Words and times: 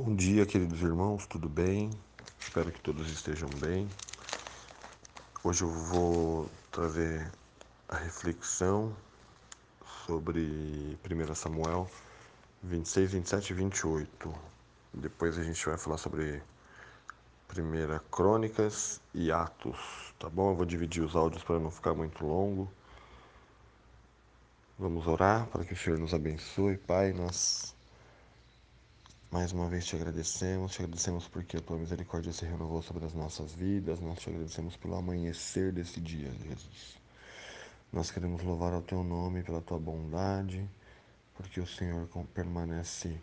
Bom 0.00 0.14
dia, 0.14 0.46
queridos 0.46 0.80
irmãos, 0.80 1.26
tudo 1.26 1.48
bem? 1.48 1.90
Espero 2.38 2.70
que 2.70 2.80
todos 2.80 3.10
estejam 3.10 3.48
bem. 3.58 3.88
Hoje 5.42 5.62
eu 5.64 5.68
vou 5.68 6.48
trazer 6.70 7.28
a 7.88 7.96
reflexão 7.96 8.94
sobre 10.06 10.96
1 11.04 11.34
Samuel 11.34 11.90
26, 12.62 13.10
27 13.10 13.50
e 13.50 13.54
28. 13.54 14.34
Depois 14.94 15.36
a 15.36 15.42
gente 15.42 15.66
vai 15.66 15.76
falar 15.76 15.98
sobre 15.98 16.40
1 17.50 17.98
Crônicas 18.08 19.00
e 19.12 19.32
Atos, 19.32 20.14
tá 20.16 20.28
bom? 20.28 20.52
Eu 20.52 20.54
vou 20.54 20.64
dividir 20.64 21.02
os 21.02 21.16
áudios 21.16 21.42
para 21.42 21.58
não 21.58 21.72
ficar 21.72 21.92
muito 21.92 22.24
longo. 22.24 22.70
Vamos 24.78 25.08
orar 25.08 25.48
para 25.48 25.64
que 25.64 25.72
o 25.72 25.76
Senhor 25.76 25.98
nos 25.98 26.14
abençoe, 26.14 26.76
Pai. 26.76 27.12
Nós 27.12 27.74
mais 29.30 29.52
uma 29.52 29.68
vez 29.68 29.84
te 29.84 29.94
agradecemos, 29.94 30.72
te 30.72 30.82
agradecemos 30.82 31.28
porque 31.28 31.58
a 31.58 31.60
tua 31.60 31.76
misericórdia 31.76 32.32
se 32.32 32.46
renovou 32.46 32.80
sobre 32.80 33.04
as 33.04 33.12
nossas 33.12 33.52
vidas, 33.52 34.00
nós 34.00 34.18
te 34.18 34.30
agradecemos 34.30 34.76
pelo 34.76 34.94
amanhecer 34.94 35.70
desse 35.70 36.00
dia, 36.00 36.30
Jesus. 36.32 36.96
Nós 37.92 38.10
queremos 38.10 38.42
louvar 38.42 38.72
ao 38.72 38.80
teu 38.80 39.04
nome 39.04 39.42
pela 39.42 39.60
tua 39.60 39.78
bondade, 39.78 40.66
porque 41.34 41.60
o 41.60 41.66
Senhor 41.66 42.08
permanece 42.32 43.20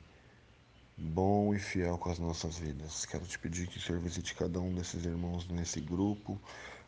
bom 0.96 1.55
e 1.55 1.60
fiel 1.60 1.98
com 1.98 2.12
as 2.12 2.20
nossas 2.20 2.60
vidas. 2.60 3.05
Quero 3.05 3.26
te 3.26 3.40
pedir 3.40 3.68
que 3.68 3.80
o 3.80 3.82
Senhor 3.82 3.99
visite 3.99 4.35
cada 4.35 4.60
um 4.60 4.74
desses 4.76 5.05
irmãos 5.05 5.48
nesse 5.49 5.82
grupo, 5.82 6.40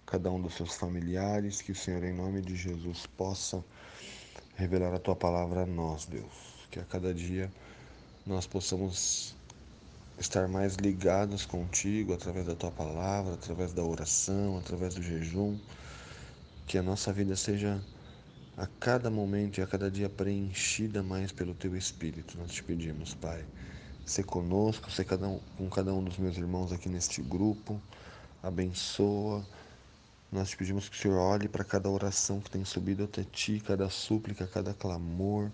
cada 0.05 0.31
um 0.31 0.39
dos 0.39 0.53
seus 0.53 0.75
familiares, 0.75 1.61
que 1.61 1.71
o 1.71 1.75
Senhor, 1.75 2.03
em 2.03 2.13
nome 2.13 2.41
de 2.41 2.55
Jesus, 2.55 3.07
possa 3.07 3.65
revelar 4.55 4.93
a 4.93 4.99
tua 4.99 5.15
palavra 5.15 5.63
a 5.63 5.65
nós, 5.65 6.05
Deus. 6.05 6.67
Que 6.69 6.79
a 6.79 6.83
cada 6.83 7.13
dia 7.13 7.51
nós 8.27 8.45
possamos 8.45 9.33
estar 10.19 10.49
mais 10.49 10.75
ligados 10.75 11.45
contigo 11.45 12.13
através 12.13 12.45
da 12.45 12.55
tua 12.55 12.71
palavra, 12.71 13.35
através 13.35 13.71
da 13.71 13.81
oração, 13.81 14.57
através 14.57 14.95
do 14.95 15.01
jejum. 15.01 15.57
Que 16.65 16.77
a 16.77 16.83
nossa 16.83 17.13
vida 17.13 17.37
seja 17.37 17.81
a 18.57 18.67
cada 18.81 19.09
momento 19.09 19.59
e 19.59 19.61
a 19.61 19.67
cada 19.67 19.89
dia 19.89 20.09
preenchida 20.09 21.01
mais 21.01 21.31
pelo 21.31 21.53
teu 21.53 21.73
Espírito. 21.77 22.37
Nós 22.37 22.51
te 22.51 22.61
pedimos, 22.61 23.13
Pai. 23.13 23.45
Ser 24.05 24.23
conosco, 24.23 24.91
ser 24.91 25.05
cada 25.05 25.27
um, 25.29 25.39
com 25.57 25.69
cada 25.69 25.93
um 25.93 26.03
dos 26.03 26.17
meus 26.17 26.35
irmãos 26.35 26.73
aqui 26.73 26.89
neste 26.89 27.21
grupo. 27.21 27.79
Abençoa. 28.43 29.45
Nós 30.29 30.49
te 30.49 30.57
pedimos 30.57 30.89
que 30.89 30.97
o 30.97 30.99
Senhor 30.99 31.17
olhe 31.17 31.47
para 31.47 31.63
cada 31.63 31.89
oração 31.89 32.41
que 32.41 32.49
tem 32.49 32.65
subido 32.65 33.05
até 33.05 33.23
ti, 33.23 33.61
cada 33.65 33.89
súplica, 33.89 34.45
cada 34.45 34.73
clamor 34.73 35.49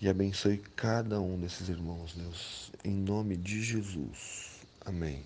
e 0.00 0.08
abençoe 0.08 0.58
cada 0.76 1.20
um 1.20 1.38
desses 1.38 1.68
irmãos, 1.68 2.14
Deus, 2.14 2.70
em 2.84 2.94
nome 2.94 3.36
de 3.36 3.62
Jesus. 3.62 4.60
Amém. 4.84 5.24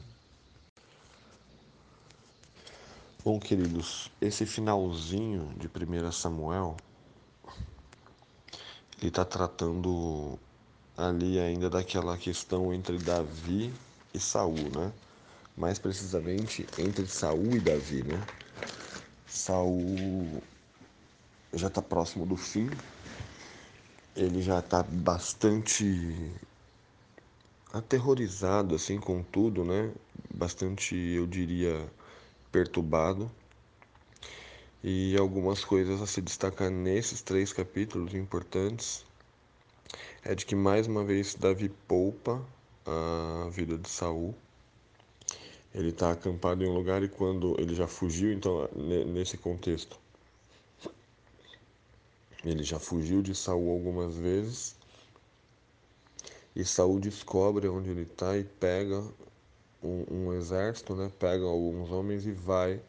Bom, 3.25 3.41
queridos, 3.41 4.10
esse 4.20 4.47
finalzinho 4.47 5.52
de 5.56 5.66
1 5.66 6.12
Samuel, 6.12 6.77
ele 8.98 9.08
está 9.08 9.25
tratando 9.25 10.38
ali 10.97 11.38
ainda 11.38 11.69
daquela 11.69 12.16
questão 12.16 12.72
entre 12.72 12.97
Davi 12.98 13.72
e 14.14 14.19
Saul, 14.19 14.70
né? 14.75 14.92
Mais 15.56 15.78
precisamente 15.78 16.66
entre 16.78 17.06
Saul 17.06 17.56
e 17.56 17.60
Davi, 17.60 18.03
né? 18.03 18.25
Saul 19.27 20.42
já 21.53 21.69
está 21.69 21.82
próximo 21.82 22.25
do 22.25 22.36
fim, 22.36 22.70
ele 24.19 24.42
já 24.42 24.58
está 24.58 24.83
bastante 24.83 26.33
aterrorizado 27.72 28.75
assim 28.75 28.98
com 28.98 29.22
tudo, 29.22 29.64
né? 29.64 29.92
Bastante, 30.34 30.97
eu 30.97 31.27
diria, 31.27 31.88
perturbado. 32.50 33.30
E 34.82 35.16
algumas 35.16 35.65
coisas 35.65 36.03
a 36.03 36.06
se 36.06 36.20
destacar 36.20 36.70
nesses 36.70 37.22
três 37.22 37.53
capítulos 37.53 38.12
importantes 38.15 39.04
é 40.25 40.34
de 40.34 40.44
que 40.44 40.54
mais 40.54 40.87
uma 40.87 41.04
vez 41.04 41.34
Davi 41.34 41.69
poupa 41.87 42.44
a 42.87 43.48
vida 43.50 43.78
de 43.78 43.88
Saul. 43.88 44.34
Ele 45.75 45.91
está 45.91 46.10
acampado 46.10 46.65
em 46.65 46.69
um 46.69 46.75
lugar 46.75 47.03
e 47.04 47.09
quando 47.09 47.54
ele 47.60 47.75
já 47.75 47.87
fugiu, 47.87 48.32
então 48.32 48.69
nesse 48.75 49.37
contexto 49.37 49.98
ele 52.44 52.62
já 52.62 52.78
fugiu 52.78 53.22
de 53.22 53.34
Saul 53.34 53.71
algumas 53.71 54.16
vezes. 54.16 54.76
E 56.54 56.65
Saul 56.65 56.99
descobre 56.99 57.69
onde 57.69 57.91
ele 57.91 58.03
está 58.03 58.37
e 58.37 58.44
pega 58.44 59.03
um, 59.82 60.04
um, 60.10 60.32
exército, 60.32 60.94
né? 60.94 61.10
Pega 61.19 61.44
alguns 61.44 61.91
homens 61.91 62.27
e 62.27 62.32
vai 62.32 62.81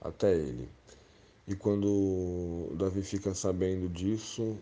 até 0.00 0.34
ele. 0.34 0.68
E 1.46 1.54
quando 1.54 2.70
Davi 2.74 3.02
fica 3.02 3.34
sabendo 3.34 3.88
disso, 3.88 4.56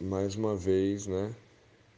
mais 0.00 0.34
uma 0.36 0.54
vez, 0.54 1.06
né? 1.06 1.34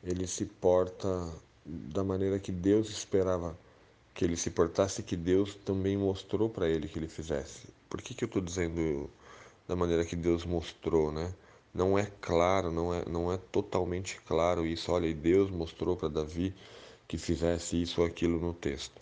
Ele 0.02 0.26
se 0.26 0.46
porta 0.46 1.32
da 1.64 2.02
maneira 2.02 2.38
que 2.38 2.52
Deus 2.52 2.88
esperava 2.88 3.56
que 4.14 4.24
ele 4.24 4.36
se 4.36 4.50
portasse, 4.50 5.02
que 5.02 5.16
Deus 5.16 5.54
também 5.54 5.96
mostrou 5.96 6.48
para 6.48 6.68
ele 6.68 6.88
que 6.88 6.98
ele 6.98 7.08
fizesse. 7.08 7.68
Por 7.88 8.00
que, 8.02 8.14
que 8.14 8.24
eu 8.24 8.26
estou 8.26 8.42
dizendo 8.42 9.10
da 9.68 9.76
maneira 9.76 10.04
que 10.04 10.16
Deus 10.16 10.44
mostrou, 10.44 11.12
né? 11.12 11.32
Não 11.72 11.98
é 11.98 12.06
claro, 12.20 12.72
não 12.72 12.92
é, 12.92 13.04
não 13.08 13.32
é 13.32 13.36
totalmente 13.36 14.20
claro 14.22 14.66
isso. 14.66 14.90
Olha, 14.92 15.12
Deus 15.14 15.50
mostrou 15.50 15.96
para 15.96 16.08
Davi 16.08 16.54
que 17.06 17.16
fizesse 17.16 17.80
isso 17.80 18.00
ou 18.00 18.06
aquilo 18.06 18.40
no 18.40 18.52
texto. 18.52 19.00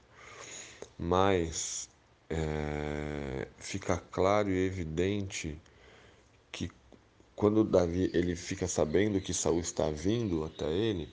Mas 0.99 1.89
é, 2.29 3.49
fica 3.59 3.97
claro 4.11 4.51
e 4.51 4.67
evidente 4.67 5.59
que 6.53 6.71
quando 7.35 7.65
Davi 7.65 8.11
ele 8.13 8.37
fica 8.37 8.67
sabendo 8.67 9.21
que 9.21 9.33
Saul 9.33 9.61
está 9.61 9.91
vindo 9.91 10.45
até 10.45 10.71
ele, 10.71 11.09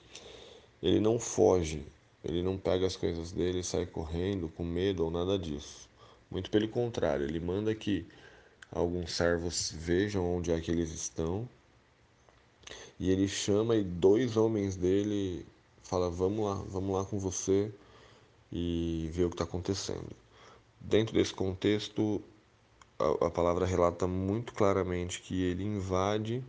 ele 0.82 1.00
não 1.00 1.18
foge, 1.18 1.86
ele 2.24 2.42
não 2.42 2.58
pega 2.58 2.86
as 2.86 2.96
coisas 2.96 3.32
dele 3.32 3.60
e 3.60 3.64
sai 3.64 3.86
correndo 3.86 4.48
com 4.48 4.64
medo 4.64 5.04
ou 5.04 5.10
nada 5.10 5.38
disso. 5.38 5.88
Muito 6.30 6.50
pelo 6.50 6.68
contrário, 6.68 7.24
ele 7.24 7.40
manda 7.40 7.74
que 7.74 8.06
alguns 8.70 9.12
servos 9.12 9.72
vejam 9.74 10.36
onde 10.36 10.50
é 10.50 10.60
que 10.60 10.70
eles 10.70 10.92
estão. 10.92 11.48
E 12.98 13.10
ele 13.10 13.28
chama 13.28 13.76
e 13.76 13.84
dois 13.84 14.36
homens 14.36 14.76
dele 14.76 15.46
fala: 15.82 16.10
"Vamos 16.10 16.44
lá, 16.44 16.54
vamos 16.68 16.96
lá 16.96 17.04
com 17.04 17.18
você 17.18 17.72
e 18.52 19.10
ver 19.12 19.24
o 19.24 19.30
que 19.30 19.34
está 19.34 19.44
acontecendo". 19.44 20.10
Dentro 20.80 21.14
desse 21.14 21.34
contexto, 21.34 22.22
a, 22.98 23.26
a, 23.26 23.30
palavra 23.30 23.66
relata 23.66 24.06
muito 24.06 24.52
claramente 24.52 25.20
que 25.20 25.42
ele 25.42 25.64
invade 25.64 26.42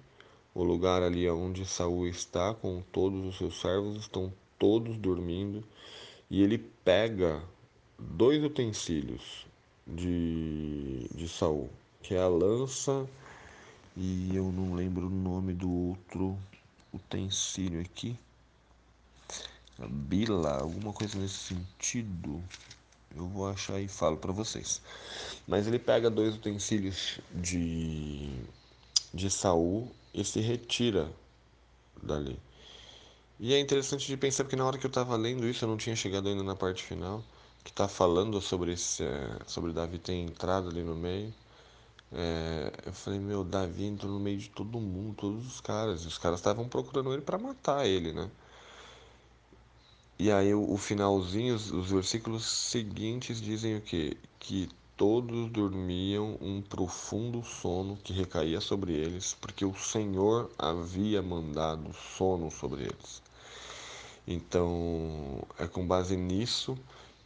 o 0.54 0.64
lugar 0.64 1.04
ali 1.04 1.30
onde 1.30 1.66
Saul 1.66 2.08
está 2.08 2.54
com 2.54 2.82
todos 2.92 3.26
os 3.26 3.38
seus 3.38 3.60
servos, 3.60 3.98
estão 3.98 4.34
todos 4.58 4.98
dormindo, 4.98 5.64
e 6.30 6.42
ele 6.42 6.58
pega 6.58 7.44
dois 8.00 8.44
utensílios 8.44 9.46
de, 9.86 11.08
de 11.14 11.28
Saul 11.28 11.70
que 12.08 12.16
é 12.16 12.22
a 12.22 12.28
lança 12.30 13.06
e 13.98 14.34
eu 14.34 14.50
não 14.50 14.74
lembro 14.74 15.08
o 15.08 15.10
nome 15.10 15.54
do 15.54 15.70
outro 15.70 16.40
utensílio 16.94 17.82
aqui. 17.82 18.18
A 19.78 19.88
bila, 19.88 20.62
alguma 20.62 20.94
coisa 20.94 21.20
nesse 21.20 21.54
sentido. 21.54 22.42
Eu 23.14 23.28
vou 23.28 23.50
achar 23.50 23.82
e 23.82 23.90
falo 23.90 24.16
para 24.16 24.32
vocês. 24.32 24.82
Mas 25.46 25.68
ele 25.68 25.78
pega 25.78 26.10
dois 26.10 26.36
utensílios 26.36 27.20
de 27.34 28.30
de 29.14 29.30
Saul 29.30 29.92
e 30.14 30.24
se 30.24 30.40
retira 30.40 31.12
dali. 32.02 32.40
E 33.38 33.54
é 33.54 33.60
interessante 33.60 34.08
de 34.08 34.16
pensar 34.16 34.46
porque 34.46 34.56
na 34.56 34.66
hora 34.66 34.78
que 34.78 34.86
eu 34.86 34.90
estava 34.90 35.18
lendo 35.18 35.46
isso, 35.46 35.66
eu 35.66 35.70
não 35.70 35.76
tinha 35.76 35.96
chegado 35.96 36.30
ainda 36.30 36.44
na 36.44 36.56
parte 36.56 36.84
final, 36.84 37.22
que 37.66 37.72
está 37.72 37.88
falando 37.88 38.40
sobre 38.40 38.72
esse, 38.72 39.04
sobre 39.46 39.74
Davi 39.74 40.00
ter 40.00 40.14
entrado 40.14 40.70
ali 40.70 40.84
no 40.84 40.96
meio. 40.96 41.34
É, 42.12 42.72
eu 42.86 42.94
falei, 42.94 43.20
meu, 43.20 43.44
Davi 43.44 43.86
entrou 43.86 44.12
no 44.12 44.20
meio 44.20 44.38
de 44.38 44.50
todo 44.50 44.80
mundo, 44.80 45.16
todos 45.16 45.46
os 45.46 45.62
caras. 45.62 46.04
E 46.04 46.08
os 46.08 46.18
caras 46.18 46.40
estavam 46.40 46.68
procurando 46.68 47.14
ele 47.14 47.22
para 47.22 47.38
matar 47.38 47.86
ele, 47.86 48.14
né? 48.14 48.30
E 50.20 50.32
aí 50.32 50.54
o, 50.54 50.72
o 50.72 50.78
finalzinho, 50.78 51.56
os, 51.56 51.72
os, 51.72 51.92
versículos 51.92 52.46
seguintes 52.46 53.40
dizem 53.42 53.78
o 53.78 53.82
quê? 53.82 54.18
Que 54.40 54.70
todos 54.96 55.50
dormiam 55.52 56.38
um 56.42 56.62
profundo 56.62 57.44
sono 57.44 57.98
que 57.98 58.14
recaía 58.14 58.60
sobre 58.60 58.94
eles, 58.94 59.36
porque 59.40 59.64
o 59.64 59.76
Senhor 59.76 60.50
havia 60.58 61.22
mandado 61.22 61.94
sono 61.94 62.50
sobre 62.50 62.84
eles. 62.84 63.22
Então, 64.28 65.42
é 65.60 65.68
com 65.68 65.86
base 65.88 66.18
nisso 66.18 66.78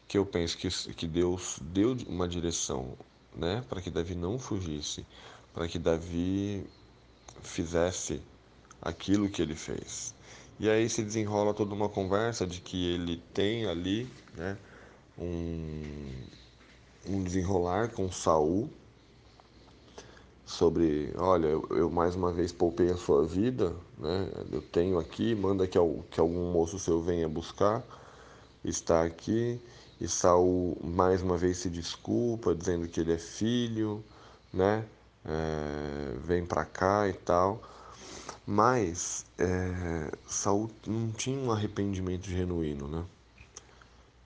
que 0.08 0.18
eu 0.18 0.26
penso 0.26 0.58
que, 0.58 0.70
que 0.94 1.08
Deus 1.08 1.60
deu 1.62 1.96
uma 2.08 2.28
direção 2.28 2.98
né, 3.36 3.64
para 3.70 3.82
que 3.82 3.90
Davi 3.90 4.16
não 4.16 4.38
fugisse, 4.38 5.06
para 5.54 5.68
que 5.68 5.80
Davi 5.80 6.66
fizesse 7.42 8.22
aquilo 8.82 9.30
que 9.30 9.42
ele 9.42 9.56
fez. 9.56 10.14
E 10.60 10.70
aí 10.70 10.90
se 10.90 11.04
desenrola 11.04 11.54
toda 11.54 11.74
uma 11.74 11.90
conversa 11.90 12.46
de 12.46 12.62
que 12.62 12.94
ele 12.94 13.22
tem 13.34 13.66
ali, 13.66 14.08
né, 14.36 14.58
um, 15.18 16.12
um 17.08 17.24
desenrolar 17.24 17.90
com 17.90 18.12
Saul 18.12 18.70
sobre, 20.52 21.14
olha, 21.18 21.48
eu, 21.48 21.66
eu, 21.72 21.90
mais 21.90 22.16
uma 22.16 22.32
vez 22.32 22.52
poupei 22.52 22.92
a 22.92 22.98
sua 22.98 23.26
vida, 23.26 23.74
né? 23.98 24.30
Eu 24.52 24.62
tenho 24.62 25.00
aqui, 25.00 25.34
manda 25.34 25.66
que, 25.66 25.80
que 26.12 26.20
algum 26.20 26.52
moço 26.52 26.78
seu 26.78 27.02
venha 27.02 27.28
buscar, 27.30 27.82
está 28.64 29.04
aqui. 29.04 29.60
E 30.02 30.08
Saul 30.08 30.76
mais 30.84 31.22
uma 31.22 31.38
vez 31.38 31.58
se 31.58 31.70
desculpa, 31.70 32.56
dizendo 32.56 32.88
que 32.88 33.00
ele 33.00 33.14
é 33.14 33.20
filho, 33.20 34.04
né? 34.52 34.84
É, 35.24 36.16
vem 36.26 36.44
para 36.44 36.66
cá 36.66 37.08
e 37.08 37.14
tal. 37.14 37.62
Mas 38.48 39.28
é, 39.38 40.12
Saul 40.28 40.72
não 40.88 41.12
tinha 41.12 41.40
um 41.40 41.52
arrependimento 41.52 42.26
genuíno, 42.26 42.88
né? 42.88 43.06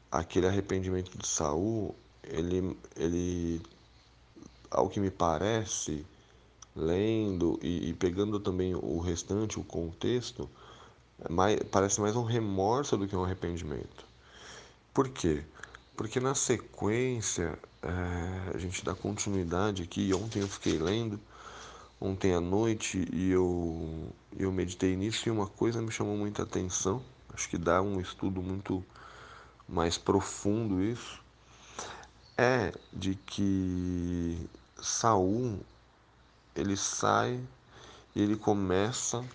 Aquele 0.09 0.47
arrependimento 0.47 1.17
de 1.17 1.27
Saul, 1.27 1.93
ele, 2.23 2.77
ele, 2.95 3.61
ao 4.71 4.87
que 4.87 5.01
me 5.01 5.11
parece, 5.11 6.05
lendo 6.73 7.59
e, 7.61 7.89
e 7.89 7.93
pegando 7.93 8.39
também 8.39 8.73
o 8.73 8.97
restante, 8.99 9.59
o 9.59 9.63
contexto, 9.65 10.49
é 11.19 11.29
mais, 11.29 11.59
parece 11.69 11.99
mais 11.99 12.15
um 12.15 12.23
remorso 12.23 12.95
do 12.95 13.05
que 13.05 13.15
um 13.15 13.25
arrependimento. 13.25 14.14
Por 14.95 15.09
quê? 15.09 15.43
Porque 15.97 16.21
na 16.21 16.33
sequência, 16.33 17.59
é, 17.83 18.55
a 18.55 18.57
gente 18.57 18.81
dá 18.85 18.95
continuidade 18.95 19.83
aqui. 19.83 20.13
Ontem 20.13 20.39
eu 20.39 20.47
fiquei 20.47 20.77
lendo, 20.77 21.19
ontem 21.99 22.33
à 22.33 22.39
noite, 22.39 23.05
e 23.11 23.29
eu, 23.29 24.09
eu 24.39 24.53
meditei 24.53 24.95
nisso 24.95 25.27
e 25.27 25.31
uma 25.31 25.47
coisa 25.47 25.81
me 25.81 25.91
chamou 25.91 26.15
muita 26.15 26.43
atenção. 26.43 27.03
Acho 27.33 27.49
que 27.49 27.57
dá 27.57 27.81
um 27.81 27.99
estudo 27.99 28.41
muito 28.41 28.81
mais 29.67 29.97
profundo 29.97 30.81
isso. 30.81 31.21
É 32.37 32.71
de 32.93 33.15
que 33.15 34.47
Saul 34.81 35.59
ele 36.55 36.77
sai 36.77 37.37
e 38.15 38.21
ele 38.21 38.37
começa 38.37 39.25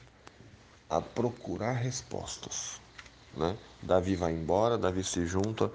a 0.89 1.03
procurar 1.03 1.73
respostas. 1.73 2.81
Né? 3.37 3.59
Davi 3.83 4.17
vai 4.17 4.33
embora, 4.33 4.79
Davi 4.79 5.03
se 5.03 5.27
junta 5.27 5.71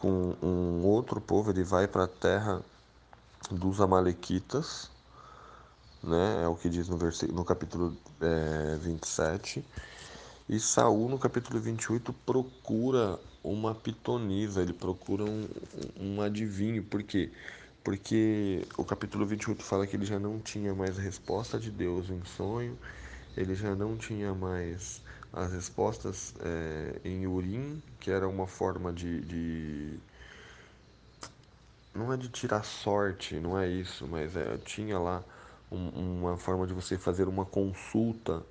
com 0.00 0.34
um 0.42 0.84
outro 0.84 1.20
povo, 1.20 1.50
ele 1.50 1.62
vai 1.62 1.86
para 1.86 2.04
a 2.04 2.08
terra 2.08 2.62
dos 3.50 3.80
Amalequitas, 3.80 4.90
né? 6.02 6.42
é 6.44 6.48
o 6.48 6.56
que 6.56 6.68
diz 6.68 6.88
no, 6.88 6.96
versículo, 6.96 7.38
no 7.38 7.44
capítulo 7.44 7.96
é, 8.20 8.76
27. 8.78 9.64
E 10.48 10.58
Saul, 10.58 11.08
no 11.08 11.18
capítulo 11.18 11.60
28, 11.60 12.12
procura 12.12 13.18
uma 13.42 13.74
pitonisa, 13.74 14.60
ele 14.60 14.72
procura 14.72 15.24
um, 15.24 15.48
um 15.96 16.20
adivinho. 16.20 16.82
Por 16.82 17.02
quê? 17.02 17.30
Porque 17.84 18.66
o 18.76 18.84
capítulo 18.84 19.26
28 19.26 19.62
fala 19.62 19.86
que 19.86 19.96
ele 19.96 20.04
já 20.04 20.18
não 20.18 20.40
tinha 20.40 20.74
mais 20.74 20.98
resposta 20.98 21.58
de 21.58 21.70
Deus 21.70 22.10
em 22.10 22.24
sonho, 22.24 22.78
ele 23.36 23.54
já 23.54 23.74
não 23.74 23.96
tinha 23.96 24.34
mais 24.34 25.02
as 25.32 25.52
respostas 25.52 26.34
é, 26.40 27.00
em 27.04 27.26
Urim, 27.26 27.82
que 28.00 28.10
era 28.10 28.28
uma 28.28 28.46
forma 28.46 28.92
de, 28.92 29.20
de, 29.22 29.98
Não 31.94 32.12
é 32.12 32.16
de 32.16 32.28
tirar 32.28 32.62
sorte, 32.64 33.38
não 33.40 33.58
é 33.58 33.68
isso, 33.68 34.06
mas 34.06 34.36
é, 34.36 34.58
tinha 34.58 34.98
lá 34.98 35.22
um, 35.70 36.20
uma 36.20 36.36
forma 36.38 36.66
de 36.66 36.74
você 36.74 36.98
fazer 36.98 37.28
uma 37.28 37.44
consulta 37.46 38.42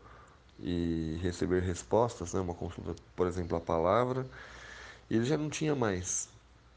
e 0.60 1.20
receber 1.22 1.62
respostas, 1.62 2.34
né? 2.34 2.40
uma 2.40 2.54
consulta, 2.54 2.96
por 3.16 3.28
exemplo, 3.28 3.58
a 3.58 3.62
palavra, 3.62 4.28
e 5.10 5.16
ele 5.16 5.26
já 5.26 5.38
não 5.38 5.50
tinha 5.50 5.76
mais 5.76 6.30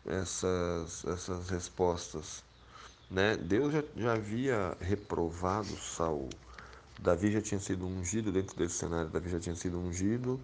essas, 0.06 1.04
essas 1.06 1.50
respostas. 1.50 2.42
Né? 3.10 3.36
Deus 3.36 3.72
já, 3.72 3.84
já 3.96 4.12
havia 4.14 4.76
reprovado 4.80 5.76
Saul. 5.78 6.30
Davi 7.00 7.32
já 7.32 7.40
tinha 7.40 7.60
sido 7.60 7.86
ungido 7.86 8.32
dentro 8.32 8.56
desse 8.56 8.74
cenário. 8.74 9.10
Davi 9.10 9.28
já 9.28 9.40
tinha 9.40 9.54
sido 9.54 9.78
ungido 9.78 10.40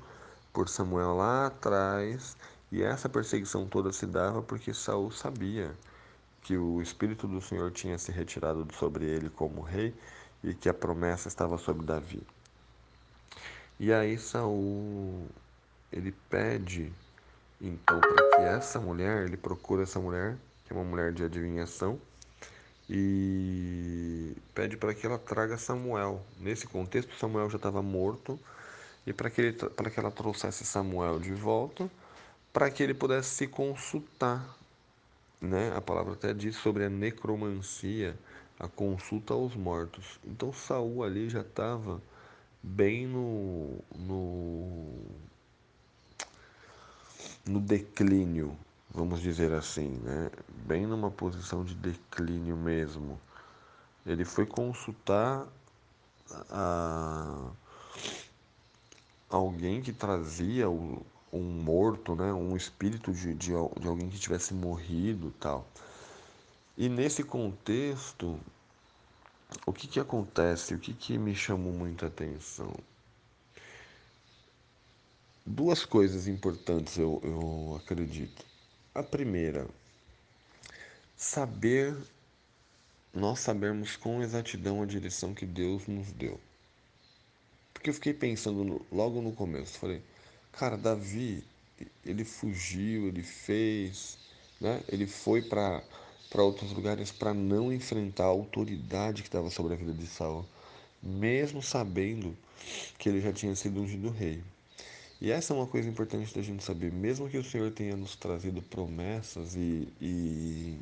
por 0.53 0.69
Samuel 0.69 1.17
lá 1.17 1.47
atrás, 1.47 2.37
e 2.73 2.83
essa 2.83 3.09
perseguição 3.09 3.67
toda 3.67 3.93
se 3.93 4.07
dava 4.07 4.43
porque 4.43 4.75
Saul 4.75 5.11
sabia 5.11 5.75
que 6.43 6.57
o 6.57 6.81
espírito 6.81 7.27
do 7.29 7.41
Senhor 7.41 7.71
tinha 7.71 7.99
se 7.99 8.11
retirado 8.11 8.67
sobre 8.75 9.05
ele 9.05 9.31
como 9.31 9.61
rei 9.61 9.95
e 10.43 10.55
que 10.55 10.69
a 10.69 10.75
promessa 10.75 11.29
estava 11.29 11.59
sobre 11.59 11.87
Davi. 11.87 12.23
E 13.79 13.93
aí 13.93 14.19
Saul 14.19 15.27
ele 15.93 16.13
pede 16.29 16.93
então 17.61 18.01
para 18.01 18.31
que 18.31 18.43
essa 18.43 18.81
mulher, 18.81 19.27
ele 19.27 19.37
procura 19.37 19.83
essa 19.83 20.01
mulher, 20.01 20.37
que 20.65 20.73
é 20.73 20.77
uma 20.77 20.85
mulher 20.85 21.13
de 21.13 21.25
adivinhação, 21.25 22.01
e 22.93 24.37
pede 24.53 24.77
para 24.77 24.93
que 24.93 25.07
ela 25.07 25.17
traga 25.17 25.57
Samuel. 25.57 26.21
Nesse 26.41 26.67
contexto, 26.67 27.15
Samuel 27.15 27.49
já 27.49 27.57
estava 27.57 27.81
morto 27.81 28.37
e 29.07 29.13
para 29.13 29.31
que, 29.31 29.53
que 29.53 30.01
ela 30.01 30.11
trouxesse 30.11 30.65
Samuel 30.65 31.21
de 31.21 31.33
volta, 31.33 31.89
para 32.53 32.69
que 32.69 32.83
ele 32.83 32.93
pudesse 32.93 33.31
se 33.31 33.47
consultar. 33.47 34.57
Né? 35.41 35.73
A 35.77 35.81
palavra 35.81 36.15
até 36.15 36.35
diz 36.35 36.57
sobre 36.57 36.85
a 36.85 36.91
necromancia, 36.91 38.19
a 38.59 38.67
consulta 38.67 39.35
aos 39.35 39.55
mortos. 39.55 40.19
Então 40.25 40.53
Saul 40.53 41.05
ali 41.05 41.31
já 41.31 41.43
estava 41.43 42.03
bem 42.61 43.07
no, 43.07 43.79
no, 43.95 45.05
no 47.47 47.61
declínio 47.61 48.59
vamos 48.93 49.21
dizer 49.21 49.53
assim, 49.53 49.89
né? 50.03 50.31
bem 50.67 50.87
numa 50.87 51.11
posição 51.11 51.65
de 51.65 51.75
declínio 51.75 52.57
mesmo. 52.57 53.21
Ele 54.05 54.25
foi 54.25 54.47
consultar 54.47 55.47
a 56.51 57.51
alguém 59.29 59.81
que 59.81 59.93
trazia 59.93 60.69
um 60.69 61.03
morto, 61.63 62.15
né? 62.15 62.33
um 62.33 62.57
espírito 62.57 63.13
de, 63.13 63.35
de, 63.35 63.51
de 63.51 63.89
alguém 63.89 64.09
que 64.09 64.19
tivesse 64.19 64.53
morrido 64.55 65.33
tal. 65.39 65.67
E 66.77 66.89
nesse 66.89 67.23
contexto, 67.23 68.41
o 69.67 69.73
que, 69.73 69.87
que 69.87 70.01
acontece? 70.01 70.75
O 70.75 70.79
que, 70.79 70.95
que 70.95 71.19
me 71.19 71.35
chamou 71.35 71.73
muita 71.73 72.07
atenção? 72.07 72.75
Duas 75.45 75.85
coisas 75.85 76.27
importantes, 76.27 76.97
eu, 76.97 77.21
eu 77.23 77.77
acredito. 77.77 78.50
A 78.93 79.05
primeira, 79.05 79.69
saber, 81.17 81.97
nós 83.15 83.39
sabermos 83.39 83.95
com 83.95 84.21
exatidão 84.21 84.83
a 84.83 84.87
direção 84.87 85.33
que 85.33 85.47
Deus 85.47 85.87
nos 85.87 86.11
deu. 86.11 86.41
Porque 87.73 87.91
eu 87.91 87.95
fiquei 87.95 88.13
pensando 88.13 88.65
no, 88.65 88.85
logo 88.91 89.23
no 89.23 89.31
começo, 89.31 89.79
falei, 89.79 90.03
cara, 90.51 90.77
Davi, 90.77 91.45
ele 92.05 92.25
fugiu, 92.25 93.07
ele 93.07 93.23
fez, 93.23 94.19
né? 94.61 94.83
Ele 94.89 95.07
foi 95.07 95.41
para 95.41 95.85
para 96.29 96.43
outros 96.45 96.73
lugares 96.73 97.11
para 97.11 97.35
não 97.35 97.73
enfrentar 97.73 98.25
a 98.25 98.29
autoridade 98.29 99.23
que 99.23 99.29
estava 99.29 99.51
sobre 99.51 99.75
a 99.75 99.77
vida 99.77 99.93
de 99.93 100.07
Saul, 100.07 100.47
mesmo 101.03 101.61
sabendo 101.61 102.37
que 102.99 103.09
ele 103.09 103.21
já 103.21 103.33
tinha 103.33 103.55
sido 103.57 103.81
ungido 103.81 104.11
rei. 104.11 104.41
E 105.21 105.31
essa 105.31 105.53
é 105.53 105.57
uma 105.57 105.67
coisa 105.67 105.89
importante 105.89 106.35
da 106.35 106.41
gente 106.41 106.65
saber, 106.65 106.91
mesmo 106.91 107.29
que 107.29 107.37
o 107.37 107.45
Senhor 107.45 107.71
tenha 107.71 107.95
nos 107.95 108.17
trazido 108.17 108.63
promessas 108.63 109.55
e, 109.55 109.87
e 110.01 110.79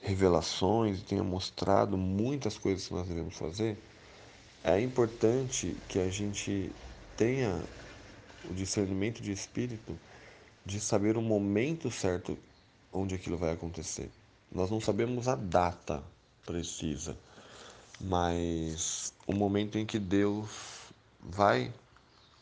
revelações, 0.00 1.02
tenha 1.02 1.22
mostrado 1.22 1.98
muitas 1.98 2.56
coisas 2.56 2.88
que 2.88 2.94
nós 2.94 3.06
devemos 3.06 3.36
fazer, 3.36 3.76
é 4.64 4.80
importante 4.80 5.76
que 5.88 5.98
a 5.98 6.08
gente 6.08 6.72
tenha 7.16 7.62
o 8.48 8.54
discernimento 8.54 9.20
de 9.20 9.30
espírito 9.30 9.98
de 10.64 10.80
saber 10.80 11.18
o 11.18 11.22
momento 11.22 11.90
certo 11.90 12.38
onde 12.90 13.14
aquilo 13.14 13.36
vai 13.36 13.52
acontecer. 13.52 14.10
Nós 14.50 14.70
não 14.70 14.80
sabemos 14.80 15.28
a 15.28 15.34
data 15.34 16.02
precisa, 16.46 17.16
mas 18.00 19.12
o 19.26 19.34
momento 19.34 19.76
em 19.76 19.84
que 19.84 19.98
Deus 19.98 20.48
vai 21.20 21.70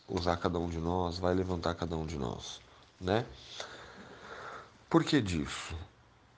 usar 0.09 0.37
cada 0.37 0.59
um 0.59 0.69
de 0.69 0.79
nós, 0.79 1.19
vai 1.19 1.35
levantar 1.35 1.75
cada 1.75 1.97
um 1.97 2.07
de 2.07 2.17
nós, 2.17 2.61
né? 3.01 3.27
Por 4.89 5.05
que 5.05 5.21
disso? 5.21 5.77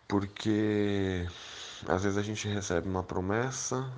Porque 0.09 1.27
às 1.87 2.03
vezes 2.03 2.19
a 2.19 2.23
gente 2.23 2.49
recebe 2.49 2.89
uma 2.89 3.03
promessa, 3.03 3.91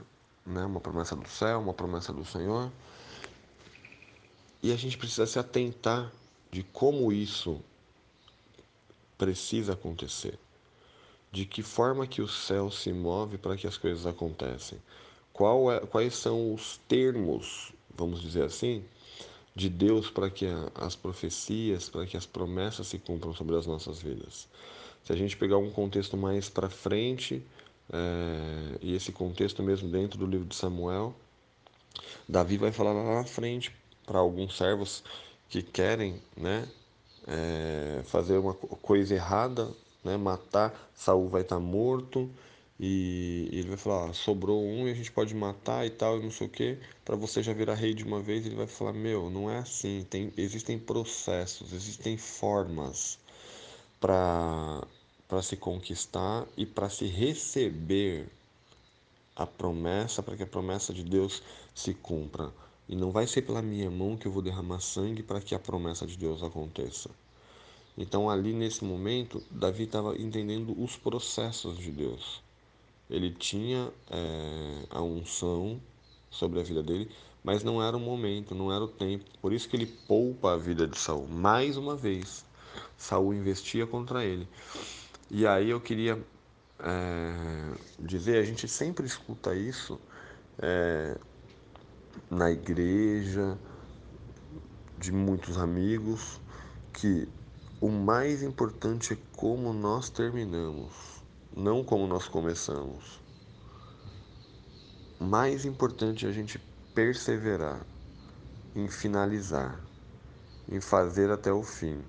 né, 0.44 0.64
uma 0.64 0.80
promessa 0.80 1.16
do 1.16 1.28
céu, 1.28 1.60
uma 1.60 1.72
promessa 1.72 2.12
do 2.12 2.24
Senhor, 2.24 2.70
e 4.62 4.72
a 4.72 4.76
gente 4.76 4.98
precisa 4.98 5.26
se 5.26 5.38
atentar 5.38 6.12
de 6.50 6.62
como 6.62 7.10
isso 7.12 7.60
precisa 9.16 9.72
acontecer. 9.72 10.38
De 11.32 11.46
que 11.46 11.62
forma 11.62 12.06
que 12.06 12.20
o 12.20 12.28
céu 12.28 12.70
se 12.70 12.92
move 12.92 13.38
para 13.38 13.56
que 13.56 13.66
as 13.66 13.78
coisas 13.78 14.06
acontecem. 14.06 14.78
É, 15.34 15.86
quais 15.86 16.14
são 16.14 16.52
os 16.52 16.78
termos, 16.86 17.72
vamos 17.96 18.20
dizer 18.20 18.44
assim, 18.44 18.84
de 19.54 19.68
Deus 19.68 20.10
para 20.10 20.30
que 20.30 20.46
as 20.74 20.96
profecias, 20.96 21.88
para 21.88 22.06
que 22.06 22.16
as 22.16 22.26
promessas 22.26 22.86
se 22.86 22.98
cumpram 22.98 23.34
sobre 23.34 23.56
as 23.56 23.66
nossas 23.66 24.00
vidas. 24.00 24.48
Se 25.04 25.12
a 25.12 25.16
gente 25.16 25.36
pegar 25.36 25.58
um 25.58 25.70
contexto 25.70 26.16
mais 26.16 26.48
para 26.48 26.70
frente, 26.70 27.42
é, 27.92 28.78
e 28.80 28.94
esse 28.94 29.12
contexto 29.12 29.62
mesmo 29.62 29.88
dentro 29.90 30.18
do 30.18 30.26
livro 30.26 30.46
de 30.46 30.54
Samuel, 30.54 31.14
Davi 32.28 32.56
vai 32.56 32.72
falar 32.72 32.92
lá 32.92 33.16
na 33.16 33.24
frente 33.24 33.74
para 34.06 34.18
alguns 34.18 34.56
servos 34.56 35.02
que 35.50 35.62
querem, 35.62 36.20
né, 36.36 36.66
é, 37.26 38.02
fazer 38.04 38.38
uma 38.38 38.54
coisa 38.54 39.14
errada, 39.14 39.70
né, 40.02 40.16
matar, 40.16 40.90
Saul 40.94 41.28
vai 41.28 41.42
estar 41.42 41.56
tá 41.56 41.60
morto 41.60 42.30
e 42.80 43.48
ele 43.52 43.68
vai 43.68 43.76
falar, 43.76 44.10
ah, 44.10 44.12
sobrou 44.12 44.62
um 44.62 44.88
e 44.88 44.90
a 44.90 44.94
gente 44.94 45.12
pode 45.12 45.34
matar 45.34 45.86
e 45.86 45.90
tal 45.90 46.18
e 46.18 46.22
não 46.22 46.30
sei 46.30 46.46
o 46.46 46.50
que, 46.50 46.78
para 47.04 47.14
você 47.16 47.42
já 47.42 47.52
virar 47.52 47.74
rei 47.74 47.94
de 47.94 48.04
uma 48.04 48.20
vez, 48.20 48.44
ele 48.44 48.56
vai 48.56 48.66
falar, 48.66 48.92
meu, 48.92 49.30
não 49.30 49.50
é 49.50 49.58
assim, 49.58 50.06
tem, 50.10 50.32
existem 50.36 50.78
processos, 50.78 51.72
existem 51.72 52.16
formas 52.16 53.18
para 54.00 54.82
se 55.42 55.56
conquistar 55.56 56.46
e 56.56 56.66
para 56.66 56.88
se 56.88 57.06
receber 57.06 58.26
a 59.36 59.46
promessa, 59.46 60.22
para 60.22 60.36
que 60.36 60.42
a 60.42 60.46
promessa 60.46 60.92
de 60.92 61.02
Deus 61.02 61.42
se 61.74 61.94
cumpra. 61.94 62.52
E 62.88 62.96
não 62.96 63.10
vai 63.10 63.26
ser 63.26 63.42
pela 63.42 63.62
minha 63.62 63.90
mão 63.90 64.16
que 64.16 64.26
eu 64.26 64.32
vou 64.32 64.42
derramar 64.42 64.80
sangue 64.80 65.22
para 65.22 65.40
que 65.40 65.54
a 65.54 65.58
promessa 65.58 66.06
de 66.06 66.16
Deus 66.16 66.42
aconteça. 66.42 67.10
Então, 67.96 68.28
ali 68.28 68.52
nesse 68.52 68.84
momento, 68.84 69.42
Davi 69.50 69.84
estava 69.84 70.16
entendendo 70.16 70.74
os 70.82 70.96
processos 70.96 71.78
de 71.78 71.90
Deus. 71.90 72.42
Ele 73.12 73.30
tinha 73.30 73.92
é, 74.10 74.86
a 74.88 75.02
unção 75.02 75.78
sobre 76.30 76.58
a 76.58 76.62
vida 76.62 76.82
dele, 76.82 77.10
mas 77.44 77.62
não 77.62 77.82
era 77.82 77.94
o 77.94 78.00
momento, 78.00 78.54
não 78.54 78.72
era 78.72 78.82
o 78.82 78.88
tempo. 78.88 79.26
Por 79.42 79.52
isso 79.52 79.68
que 79.68 79.76
ele 79.76 79.84
poupa 79.84 80.54
a 80.54 80.56
vida 80.56 80.86
de 80.88 80.98
Saul. 80.98 81.28
Mais 81.28 81.76
uma 81.76 81.94
vez, 81.94 82.42
Saul 82.96 83.34
investia 83.34 83.86
contra 83.86 84.24
ele. 84.24 84.48
E 85.30 85.46
aí 85.46 85.68
eu 85.68 85.78
queria 85.78 86.18
é, 86.78 87.74
dizer, 88.00 88.38
a 88.38 88.44
gente 88.44 88.66
sempre 88.66 89.04
escuta 89.04 89.54
isso 89.54 90.00
é, 90.58 91.18
na 92.30 92.50
igreja, 92.50 93.58
de 94.96 95.12
muitos 95.12 95.58
amigos, 95.58 96.40
que 96.94 97.28
o 97.78 97.90
mais 97.90 98.42
importante 98.42 99.12
é 99.12 99.18
como 99.36 99.70
nós 99.74 100.08
terminamos, 100.08 101.11
não 101.56 101.84
como 101.84 102.06
nós 102.06 102.28
começamos. 102.28 103.20
Mais 105.18 105.64
importante 105.64 106.26
é 106.26 106.28
a 106.28 106.32
gente 106.32 106.58
perseverar 106.94 107.86
em 108.74 108.88
finalizar, 108.88 109.80
em 110.68 110.80
fazer 110.80 111.30
até 111.30 111.52
o 111.52 111.62
fim. 111.62 112.02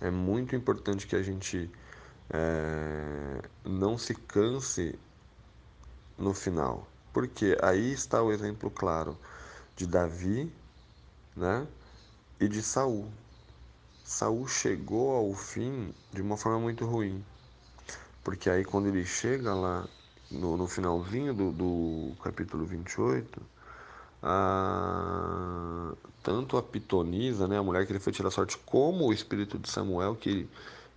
É 0.00 0.10
muito 0.10 0.56
importante 0.56 1.06
que 1.06 1.16
a 1.16 1.22
gente 1.22 1.70
é, 2.30 3.42
não 3.64 3.96
se 3.96 4.14
canse 4.14 4.98
no 6.18 6.34
final, 6.34 6.86
porque 7.12 7.56
aí 7.62 7.92
está 7.92 8.22
o 8.22 8.32
exemplo 8.32 8.70
claro 8.70 9.16
de 9.74 9.86
Davi, 9.86 10.50
né, 11.34 11.66
e 12.40 12.48
de 12.48 12.62
Saul. 12.62 13.10
Saul 14.06 14.46
chegou 14.46 15.16
ao 15.16 15.34
fim 15.34 15.92
de 16.12 16.22
uma 16.22 16.36
forma 16.36 16.60
muito 16.60 16.86
ruim, 16.86 17.24
porque 18.22 18.48
aí 18.48 18.64
quando 18.64 18.86
ele 18.86 19.04
chega 19.04 19.52
lá 19.52 19.84
no, 20.30 20.56
no 20.56 20.68
finalzinho 20.68 21.34
do, 21.34 21.50
do 21.50 22.12
capítulo 22.22 22.64
28, 22.64 23.42
a, 24.22 25.92
tanto 26.22 26.56
a 26.56 26.62
pitonisa, 26.62 27.48
né, 27.48 27.58
a 27.58 27.62
mulher 27.64 27.84
que 27.84 27.90
ele 27.90 27.98
foi 27.98 28.12
tirar 28.12 28.30
sorte, 28.30 28.56
como 28.58 29.06
o 29.06 29.12
espírito 29.12 29.58
de 29.58 29.68
Samuel 29.68 30.14
que, 30.14 30.48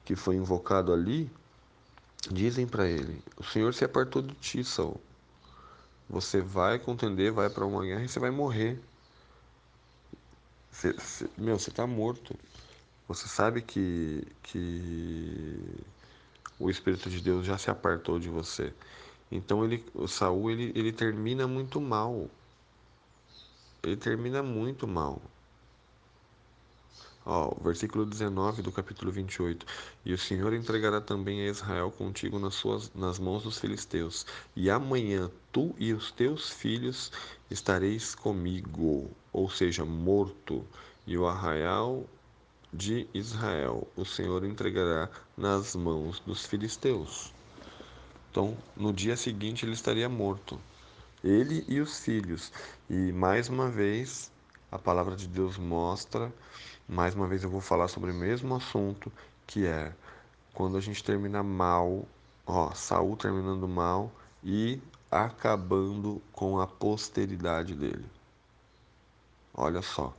que 0.05 0.15
foi 0.15 0.35
invocado 0.35 0.93
ali, 0.93 1.31
dizem 2.29 2.67
para 2.67 2.87
ele: 2.87 3.23
O 3.37 3.43
Senhor 3.43 3.73
se 3.73 3.83
apartou 3.83 4.21
de 4.21 4.35
ti, 4.35 4.63
Saul. 4.63 5.01
Você 6.07 6.41
vai 6.41 6.77
contender, 6.77 7.31
vai 7.31 7.49
para 7.49 7.65
uma 7.65 7.83
guerra 7.83 8.03
e 8.03 8.07
você 8.07 8.19
vai 8.19 8.29
morrer. 8.29 8.79
Meu, 11.35 11.57
você 11.57 11.71
está 11.71 11.87
morto. 11.87 12.35
Você 13.09 13.27
sabe 13.27 13.63
que, 13.63 14.23
que 14.43 15.83
o 16.59 16.69
Espírito 16.69 17.09
de 17.09 17.19
Deus 17.19 17.43
já 17.43 17.57
se 17.57 17.71
apartou 17.71 18.19
de 18.19 18.29
você. 18.29 18.71
Então 19.31 19.65
ele, 19.65 19.83
o 19.95 20.07
Saul 20.07 20.51
ele, 20.51 20.71
ele 20.75 20.93
termina 20.93 21.47
muito 21.47 21.81
mal. 21.81 22.29
Ele 23.81 23.97
termina 23.97 24.43
muito 24.43 24.87
mal. 24.87 25.19
Ó, 27.25 27.55
versículo 27.63 28.05
19 28.05 28.61
do 28.61 28.71
capítulo 28.71 29.11
28. 29.11 29.65
E 30.05 30.13
o 30.13 30.17
Senhor 30.17 30.53
entregará 30.53 31.01
também 31.01 31.41
a 31.41 31.49
Israel 31.49 31.89
contigo 31.89 32.37
nas, 32.37 32.53
suas, 32.53 32.93
nas 32.93 33.17
mãos 33.17 33.41
dos 33.41 33.57
filisteus. 33.57 34.23
E 34.55 34.69
amanhã 34.69 35.31
tu 35.51 35.75
e 35.79 35.93
os 35.93 36.11
teus 36.11 36.51
filhos 36.51 37.11
estareis 37.49 38.13
comigo, 38.13 39.09
ou 39.33 39.49
seja, 39.49 39.83
morto. 39.83 40.63
E 41.07 41.17
o 41.17 41.25
arraial 41.25 42.05
de 42.71 43.07
Israel 43.13 43.88
o 43.95 44.05
Senhor 44.05 44.43
entregará 44.43 45.09
nas 45.38 45.75
mãos 45.75 46.19
dos 46.19 46.45
filisteus. 46.45 47.33
Então, 48.31 48.57
no 48.75 48.93
dia 48.93 49.17
seguinte 49.17 49.65
ele 49.65 49.73
estaria 49.73 50.07
morto. 50.07 50.59
Ele 51.23 51.65
e 51.67 51.79
os 51.79 51.99
filhos. 51.99 52.51
E 52.89 53.11
mais 53.11 53.49
uma 53.49 53.69
vez, 53.69 54.31
a 54.71 54.77
palavra 54.77 55.15
de 55.15 55.27
Deus 55.27 55.57
mostra 55.57 56.31
mais 56.89 57.13
uma 57.13 57.27
vez 57.27 57.43
eu 57.43 57.51
vou 57.51 57.61
falar 57.61 57.88
sobre 57.88 58.09
o 58.09 58.15
mesmo 58.15 58.55
assunto, 58.55 59.11
que 59.45 59.63
é 59.63 59.93
quando 60.55 60.75
a 60.75 60.81
gente 60.81 61.03
termina 61.03 61.43
mal, 61.43 62.07
ó, 62.47 62.71
Saul 62.73 63.15
terminando 63.15 63.67
mal 63.67 64.11
e 64.43 64.81
acabando 65.11 66.19
com 66.33 66.59
a 66.59 66.65
posteridade 66.65 67.75
dele. 67.75 68.05
Olha 69.53 69.83
só, 69.83 70.11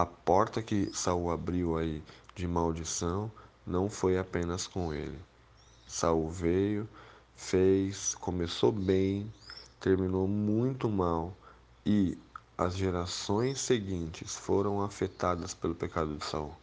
a 0.00 0.06
porta 0.06 0.62
que 0.62 0.88
Saul 0.94 1.32
abriu 1.32 1.76
aí 1.76 2.00
de 2.36 2.46
maldição 2.46 3.28
não 3.66 3.90
foi 3.90 4.16
apenas 4.16 4.64
com 4.64 4.94
ele. 4.94 5.18
Saul 5.88 6.30
veio, 6.30 6.88
fez, 7.34 8.14
começou 8.14 8.70
bem, 8.70 9.28
terminou 9.80 10.28
muito 10.28 10.88
mal 10.88 11.36
e 11.84 12.16
as 12.56 12.76
gerações 12.76 13.60
seguintes 13.60 14.36
foram 14.36 14.80
afetadas 14.82 15.52
pelo 15.52 15.74
pecado 15.74 16.14
de 16.14 16.24
Saul. 16.24 16.54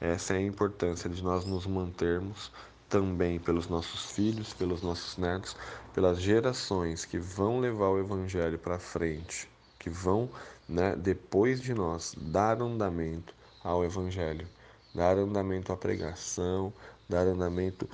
Essa 0.00 0.34
é 0.34 0.38
a 0.38 0.42
importância 0.42 1.08
de 1.08 1.22
nós 1.22 1.44
nos 1.44 1.68
mantermos 1.68 2.50
também 2.88 3.38
pelos 3.38 3.68
nossos 3.68 4.10
filhos, 4.10 4.52
pelos 4.52 4.82
nossos 4.82 5.16
netos, 5.16 5.56
pelas 5.94 6.20
gerações 6.20 7.04
que 7.04 7.20
vão 7.20 7.60
levar 7.60 7.90
o 7.90 8.00
evangelho 8.00 8.58
para 8.58 8.80
frente, 8.80 9.48
que 9.78 9.88
vão, 9.88 10.28
né, 10.68 10.96
depois 10.96 11.60
de 11.60 11.74
nós, 11.74 12.14
dar 12.16 12.60
andamento 12.60 13.34
ao 13.62 13.84
evangelho, 13.84 14.46
dar 14.94 15.16
andamento 15.16 15.72
à 15.72 15.76
pregação, 15.76 16.72
dar 17.08 17.26
andamento 17.26 17.88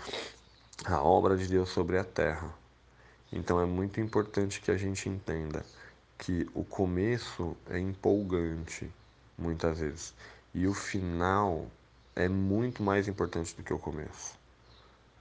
à 0.84 1.02
obra 1.02 1.36
de 1.36 1.46
Deus 1.46 1.68
sobre 1.70 1.98
a 1.98 2.04
terra. 2.04 2.52
Então 3.32 3.60
é 3.60 3.64
muito 3.64 4.00
importante 4.00 4.60
que 4.60 4.70
a 4.70 4.76
gente 4.76 5.08
entenda 5.08 5.64
que 6.18 6.48
o 6.54 6.64
começo 6.64 7.56
é 7.68 7.78
empolgante, 7.78 8.90
muitas 9.38 9.78
vezes, 9.78 10.14
e 10.52 10.66
o 10.66 10.74
final 10.74 11.66
é 12.14 12.28
muito 12.28 12.82
mais 12.82 13.08
importante 13.08 13.54
do 13.54 13.62
que 13.62 13.72
o 13.72 13.78
começo. 13.78 14.38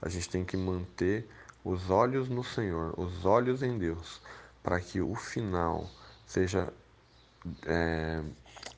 A 0.02 0.08
gente 0.08 0.28
tem 0.28 0.44
que 0.44 0.56
manter 0.56 1.28
os 1.64 1.88
olhos 1.90 2.28
no 2.28 2.42
Senhor, 2.42 2.98
os 2.98 3.24
olhos 3.24 3.62
em 3.62 3.78
Deus, 3.78 4.20
para 4.62 4.80
que 4.80 5.00
o 5.00 5.14
final 5.14 5.88
seja 6.26 6.72
é, 7.66 8.22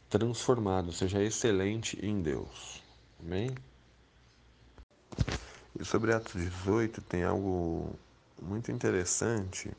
transformado, 0.09 0.93
seja 0.93 1.23
excelente 1.23 1.99
em 2.05 2.23
Deus. 2.23 2.83
Amém? 3.21 3.55
E 5.79 5.85
sobre 5.85 6.13
Atos 6.13 6.35
18 6.35 7.01
tem 7.03 7.25
algo 7.25 7.95
muito 8.41 8.71
interessante 8.71 9.71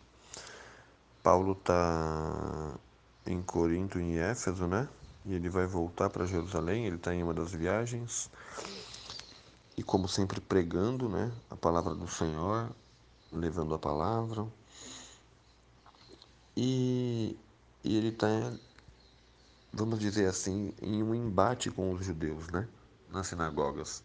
Paulo 1.24 1.54
está 1.54 2.78
em 3.26 3.42
Corinto, 3.42 3.98
em 3.98 4.18
Éfeso, 4.18 4.68
né? 4.68 4.90
E 5.26 5.34
ele 5.34 5.48
vai 5.48 5.66
voltar 5.66 6.10
para 6.10 6.26
Jerusalém, 6.26 6.86
ele 6.86 6.98
está 6.98 7.16
em 7.16 7.24
uma 7.24 7.34
das 7.34 7.54
viagens. 7.54 8.30
E 9.78 9.82
como 9.82 10.10
sempre 10.10 10.42
pregando, 10.42 11.08
né? 11.08 11.32
A 11.50 11.56
palavra 11.56 11.96
do 11.96 12.10
Senhor, 12.10 12.70
levando 13.32 13.74
a 13.74 13.80
palavra. 13.80 14.46
E, 16.58 17.38
e 17.82 17.98
ele 17.98 18.10
está, 18.10 18.28
vamos 19.74 20.00
dizer 20.00 20.28
assim, 20.28 20.74
em 20.82 21.02
um 21.02 21.16
embate 21.16 21.72
com 21.72 21.92
os 21.92 22.06
judeus, 22.06 22.48
né? 22.50 22.68
Nas 23.12 23.28
sinagogas. 23.28 24.04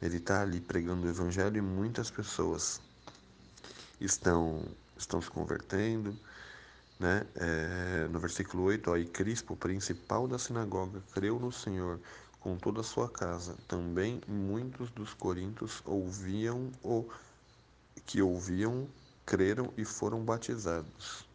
Ele 0.00 0.18
está 0.18 0.42
ali 0.42 0.60
pregando 0.60 1.06
o 1.06 1.10
evangelho 1.10 1.56
e 1.56 1.62
muitas 1.62 2.10
pessoas 2.10 2.80
estão, 4.00 4.62
estão 4.96 5.20
se 5.22 5.30
convertendo 5.30 6.16
né? 6.98 7.26
É, 7.34 8.08
no 8.08 8.18
versículo 8.18 8.64
8, 8.64 8.90
ó, 8.90 8.96
e 8.96 9.04
Crispo, 9.04 9.56
principal 9.56 10.26
da 10.26 10.38
sinagoga, 10.38 11.02
creu 11.12 11.38
no 11.38 11.52
Senhor 11.52 12.00
com 12.40 12.56
toda 12.56 12.80
a 12.80 12.84
sua 12.84 13.08
casa. 13.08 13.56
Também 13.68 14.20
muitos 14.26 14.90
dos 14.90 15.12
coríntios 15.14 15.82
ouviam 15.84 16.70
o 16.82 17.08
que 18.06 18.22
ouviam, 18.22 18.88
creram 19.24 19.72
e 19.76 19.84
foram 19.84 20.24
batizados. 20.24 21.25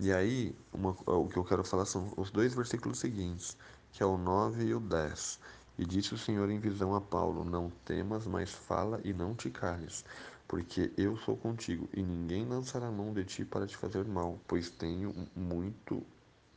E 0.00 0.12
aí, 0.12 0.54
uma, 0.72 0.90
o 1.06 1.28
que 1.28 1.36
eu 1.36 1.44
quero 1.44 1.64
falar 1.64 1.84
são 1.84 2.12
os 2.16 2.30
dois 2.30 2.54
versículos 2.54 3.00
seguintes, 3.00 3.56
que 3.90 4.00
é 4.00 4.06
o 4.06 4.16
9 4.16 4.66
e 4.66 4.74
o 4.74 4.78
10. 4.78 5.40
E 5.76 5.84
disse 5.84 6.14
o 6.14 6.18
Senhor 6.18 6.48
em 6.50 6.60
visão 6.60 6.94
a 6.94 7.00
Paulo: 7.00 7.44
Não 7.44 7.68
temas, 7.84 8.24
mas 8.24 8.52
fala 8.52 9.00
e 9.02 9.12
não 9.12 9.34
te 9.34 9.50
cales, 9.50 10.04
porque 10.46 10.92
eu 10.96 11.16
sou 11.16 11.36
contigo, 11.36 11.88
e 11.92 12.00
ninguém 12.00 12.46
lançará 12.46 12.92
mão 12.92 13.12
de 13.12 13.24
ti 13.24 13.44
para 13.44 13.66
te 13.66 13.76
fazer 13.76 14.04
mal, 14.04 14.38
pois 14.46 14.70
tenho 14.70 15.12
muito, 15.34 16.00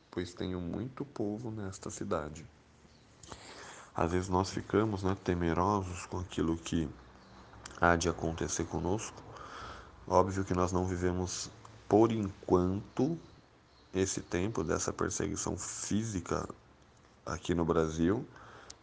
pois 0.08 0.32
tenho 0.32 0.60
muito 0.60 1.04
povo 1.04 1.50
nesta 1.50 1.90
cidade. 1.90 2.46
Às 3.92 4.12
vezes 4.12 4.28
nós 4.28 4.50
ficamos 4.50 5.02
né, 5.02 5.16
temerosos 5.24 6.06
com 6.06 6.20
aquilo 6.20 6.56
que 6.56 6.88
há 7.80 7.96
de 7.96 8.08
acontecer 8.08 8.64
conosco. 8.66 9.20
Óbvio 10.06 10.44
que 10.44 10.54
nós 10.54 10.70
não 10.70 10.86
vivemos 10.86 11.50
por 11.88 12.10
enquanto 12.10 13.18
esse 13.94 14.20
tempo 14.20 14.64
dessa 14.64 14.92
perseguição 14.92 15.56
física 15.56 16.48
aqui 17.26 17.54
no 17.54 17.64
Brasil, 17.64 18.26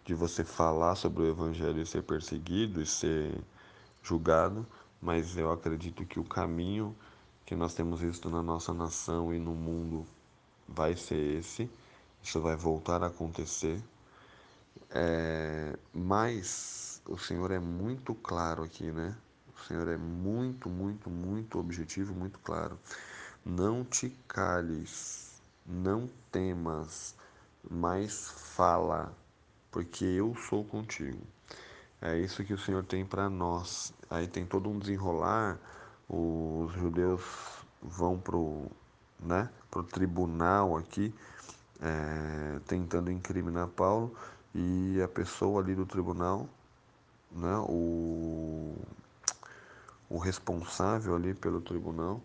de 0.06 0.14
você 0.14 0.44
falar 0.44 0.96
sobre 0.96 1.24
o 1.24 1.30
Evangelho 1.30 1.82
e 1.82 1.86
ser 1.86 2.04
perseguido 2.04 2.82
e 2.82 2.86
ser 2.86 3.40
julgado, 4.04 4.66
mas 5.02 5.38
eu 5.38 5.52
acredito 5.52 6.06
que 6.06 6.20
o 6.20 6.24
caminho 6.24 6.96
que 7.46 7.56
nós 7.56 7.74
temos 7.74 8.00
visto 8.00 8.30
na 8.30 8.44
nossa 8.44 8.74
nação 8.74 9.34
e 9.34 9.40
no 9.40 9.56
mundo 9.56 10.06
vai 10.68 10.96
ser 10.96 11.40
esse. 11.40 11.70
Isso 12.22 12.40
vai 12.42 12.56
voltar 12.56 13.02
a 13.04 13.08
acontecer. 13.08 13.82
É, 14.92 15.78
mas 15.94 17.02
o 17.08 17.18
Senhor 17.18 17.52
é 17.52 17.60
muito 17.60 18.14
claro 18.14 18.64
aqui, 18.64 18.92
né? 18.92 19.16
O 19.56 19.68
Senhor 19.68 19.88
é 19.88 19.98
muito, 19.98 20.70
muito, 20.70 21.10
muito 21.10 21.60
objetivo, 21.60 22.14
muito 22.14 22.40
claro. 22.40 22.78
Não 23.46 23.84
te 23.84 24.10
cales, 24.28 25.42
não 25.66 26.10
temas, 26.32 27.16
mas 27.70 28.30
fala, 28.56 29.14
porque 29.72 30.06
eu 30.06 30.36
sou 30.36 30.64
contigo. 30.64 31.22
É 32.02 32.18
isso 32.18 32.44
que 32.44 32.54
o 32.54 32.58
Senhor 32.58 32.84
tem 32.84 33.06
para 33.06 33.30
nós. 33.30 33.94
Aí 34.10 34.28
tem 34.28 34.46
todo 34.46 34.70
um 34.70 34.80
desenrolar, 34.80 35.58
os 36.08 36.72
judeus 36.74 37.22
vão 37.82 38.18
pro, 38.18 38.68
né, 39.20 39.50
pro 39.70 39.84
tribunal 39.84 40.78
aqui, 40.78 41.14
é, 41.82 42.60
tentando 42.68 43.12
incriminar 43.12 43.68
Paulo, 43.68 44.16
e 44.54 45.02
a 45.02 45.08
pessoa 45.08 45.62
ali 45.62 45.76
do 45.76 45.86
tribunal, 45.86 46.48
né, 47.32 47.58
o, 47.68 48.76
o 50.10 50.18
responsável 50.18 51.16
ali 51.16 51.34
pelo 51.34 51.62
tribunal, 51.62 52.22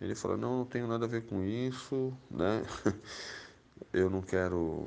ele 0.00 0.14
fala, 0.14 0.36
não, 0.36 0.58
não 0.58 0.64
tenho 0.64 0.86
nada 0.86 1.04
a 1.04 1.08
ver 1.08 1.26
com 1.26 1.44
isso, 1.44 2.12
né? 2.30 2.64
Eu 3.92 4.08
não 4.08 4.22
quero, 4.22 4.86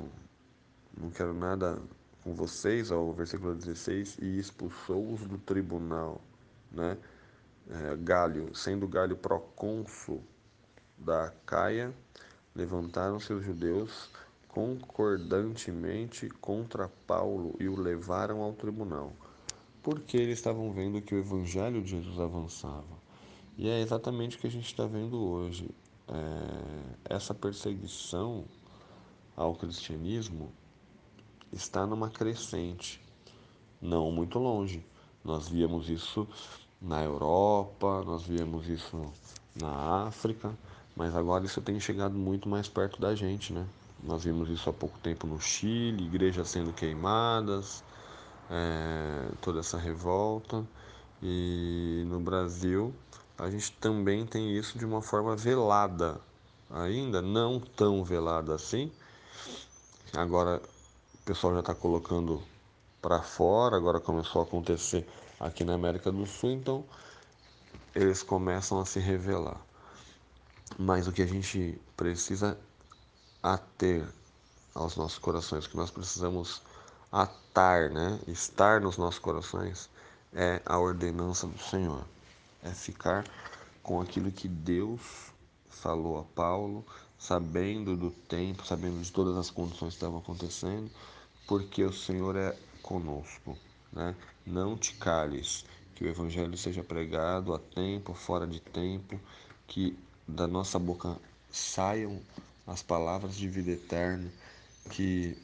não 0.96 1.10
quero 1.10 1.32
nada 1.32 1.78
com 2.22 2.34
vocês, 2.34 2.90
ó, 2.90 3.00
o 3.00 3.12
versículo 3.12 3.54
16, 3.54 4.18
e 4.20 4.38
expulsou-os 4.38 5.20
do 5.22 5.38
tribunal, 5.38 6.20
né? 6.72 6.96
É, 7.70 7.96
Galho, 7.96 8.54
sendo 8.54 8.88
Galho 8.88 9.16
procônsul 9.16 10.22
da 10.98 11.32
Caia, 11.46 11.94
levantaram-se 12.54 13.32
os 13.32 13.44
judeus 13.44 14.10
concordantemente 14.48 16.28
contra 16.40 16.88
Paulo 17.06 17.56
e 17.58 17.68
o 17.68 17.78
levaram 17.78 18.40
ao 18.40 18.52
tribunal, 18.52 19.12
porque 19.82 20.16
eles 20.16 20.38
estavam 20.38 20.72
vendo 20.72 21.02
que 21.02 21.14
o 21.14 21.18
evangelho 21.18 21.82
de 21.82 21.90
Jesus 21.90 22.18
avançava. 22.18 23.03
E 23.56 23.68
é 23.68 23.80
exatamente 23.80 24.36
o 24.36 24.40
que 24.40 24.46
a 24.46 24.50
gente 24.50 24.66
está 24.66 24.84
vendo 24.84 25.16
hoje. 25.16 25.70
É, 26.08 27.14
essa 27.14 27.32
perseguição 27.32 28.44
ao 29.36 29.54
cristianismo 29.54 30.52
está 31.52 31.86
numa 31.86 32.10
crescente, 32.10 33.00
não 33.80 34.10
muito 34.10 34.38
longe. 34.38 34.84
Nós 35.24 35.48
víamos 35.48 35.88
isso 35.88 36.26
na 36.82 37.02
Europa, 37.02 38.02
nós 38.04 38.24
víamos 38.24 38.68
isso 38.68 39.00
na 39.54 40.06
África, 40.06 40.52
mas 40.96 41.14
agora 41.14 41.44
isso 41.44 41.62
tem 41.62 41.78
chegado 41.78 42.14
muito 42.14 42.48
mais 42.48 42.68
perto 42.68 43.00
da 43.00 43.14
gente, 43.14 43.52
né? 43.52 43.66
Nós 44.02 44.24
vimos 44.24 44.50
isso 44.50 44.68
há 44.68 44.72
pouco 44.72 44.98
tempo 44.98 45.26
no 45.26 45.40
Chile, 45.40 46.04
igrejas 46.04 46.48
sendo 46.48 46.72
queimadas, 46.72 47.82
é, 48.50 49.30
toda 49.40 49.60
essa 49.60 49.78
revolta. 49.78 50.66
E 51.22 52.04
no 52.06 52.20
Brasil 52.20 52.92
a 53.38 53.50
gente 53.50 53.72
também 53.72 54.24
tem 54.24 54.56
isso 54.56 54.78
de 54.78 54.84
uma 54.84 55.02
forma 55.02 55.34
velada, 55.34 56.20
ainda 56.70 57.20
não 57.20 57.58
tão 57.58 58.04
velada 58.04 58.54
assim. 58.54 58.92
Agora 60.12 60.62
o 61.14 61.24
pessoal 61.24 61.54
já 61.54 61.60
está 61.60 61.74
colocando 61.74 62.42
para 63.02 63.20
fora, 63.22 63.76
agora 63.76 63.98
começou 63.98 64.40
a 64.40 64.44
acontecer 64.44 65.06
aqui 65.40 65.64
na 65.64 65.74
América 65.74 66.12
do 66.12 66.24
Sul, 66.26 66.50
então 66.50 66.84
eles 67.94 68.22
começam 68.22 68.80
a 68.80 68.86
se 68.86 69.00
revelar. 69.00 69.60
Mas 70.78 71.08
o 71.08 71.12
que 71.12 71.22
a 71.22 71.26
gente 71.26 71.78
precisa 71.96 72.58
ater 73.42 74.06
aos 74.74 74.96
nossos 74.96 75.18
corações, 75.18 75.66
que 75.66 75.76
nós 75.76 75.90
precisamos 75.90 76.62
atar, 77.10 77.90
né? 77.90 78.18
estar 78.26 78.80
nos 78.80 78.96
nossos 78.96 79.18
corações, 79.18 79.90
é 80.32 80.62
a 80.64 80.78
ordenança 80.78 81.46
do 81.46 81.58
Senhor. 81.58 82.04
É 82.64 82.70
ficar 82.70 83.24
com 83.82 84.00
aquilo 84.00 84.32
que 84.32 84.48
Deus 84.48 85.00
falou 85.68 86.18
a 86.18 86.24
Paulo, 86.24 86.84
sabendo 87.18 87.96
do 87.96 88.10
tempo, 88.10 88.66
sabendo 88.66 89.00
de 89.00 89.12
todas 89.12 89.36
as 89.36 89.50
condições 89.50 89.90
que 89.90 89.96
estavam 89.96 90.18
acontecendo, 90.18 90.90
porque 91.46 91.84
o 91.84 91.92
Senhor 91.92 92.34
é 92.36 92.56
conosco. 92.82 93.56
Né? 93.92 94.16
Não 94.44 94.76
te 94.76 94.94
cales, 94.94 95.64
que 95.94 96.04
o 96.04 96.08
Evangelho 96.08 96.56
seja 96.56 96.82
pregado 96.82 97.54
a 97.54 97.58
tempo, 97.58 98.14
fora 98.14 98.46
de 98.46 98.60
tempo, 98.60 99.20
que 99.66 99.96
da 100.26 100.46
nossa 100.46 100.78
boca 100.78 101.16
saiam 101.50 102.20
as 102.66 102.82
palavras 102.82 103.36
de 103.36 103.48
vida 103.48 103.70
eterna, 103.70 104.30
que 104.90 105.38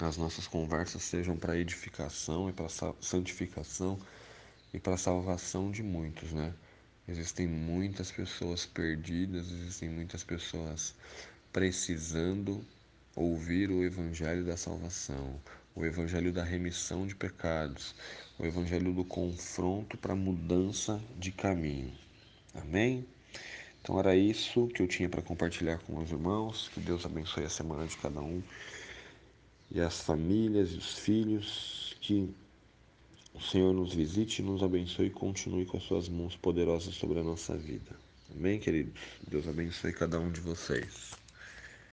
as 0.00 0.16
nossas 0.16 0.46
conversas 0.46 1.02
sejam 1.02 1.36
para 1.36 1.58
edificação 1.58 2.48
e 2.48 2.52
para 2.52 2.68
santificação 3.00 3.98
e 4.74 4.80
para 4.80 4.96
salvação 4.96 5.70
de 5.70 5.84
muitos, 5.84 6.32
né? 6.32 6.52
Existem 7.06 7.46
muitas 7.46 8.10
pessoas 8.10 8.66
perdidas, 8.66 9.48
existem 9.50 9.88
muitas 9.88 10.24
pessoas 10.24 10.94
precisando 11.52 12.60
ouvir 13.14 13.70
o 13.70 13.84
evangelho 13.84 14.44
da 14.44 14.56
salvação, 14.56 15.40
o 15.76 15.84
evangelho 15.84 16.32
da 16.32 16.42
remissão 16.42 17.06
de 17.06 17.14
pecados, 17.14 17.94
o 18.36 18.44
evangelho 18.44 18.92
do 18.92 19.04
confronto 19.04 19.96
para 19.96 20.16
mudança 20.16 21.00
de 21.16 21.30
caminho. 21.30 21.92
Amém? 22.52 23.06
Então 23.80 24.00
era 24.00 24.16
isso 24.16 24.66
que 24.68 24.82
eu 24.82 24.88
tinha 24.88 25.08
para 25.08 25.22
compartilhar 25.22 25.78
com 25.78 25.98
os 26.02 26.10
irmãos. 26.10 26.68
Que 26.74 26.80
Deus 26.80 27.04
abençoe 27.06 27.44
a 27.44 27.50
semana 27.50 27.86
de 27.86 27.96
cada 27.98 28.20
um 28.20 28.42
e 29.70 29.80
as 29.80 30.00
famílias 30.00 30.72
e 30.72 30.78
os 30.78 30.98
filhos. 30.98 31.96
Que 32.00 32.34
o 33.34 33.40
Senhor 33.40 33.74
nos 33.74 33.92
visite, 33.92 34.42
nos 34.42 34.62
abençoe 34.62 35.06
e 35.06 35.10
continue 35.10 35.66
com 35.66 35.76
as 35.76 35.82
suas 35.82 36.08
mãos 36.08 36.36
poderosas 36.36 36.94
sobre 36.94 37.18
a 37.18 37.22
nossa 37.22 37.56
vida. 37.56 37.90
Amém, 38.34 38.60
queridos? 38.60 38.94
Deus 39.28 39.48
abençoe 39.48 39.92
cada 39.92 40.18
um 40.20 40.30
de 40.30 40.40
vocês. 40.40 41.23